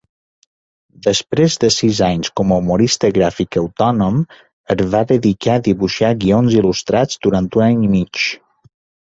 [1.07, 4.17] Desprès de sis anys com a humorista gràfic autònom,
[4.77, 8.25] es va dedicar a dibuixar guions il·lustrats durant un any i mig.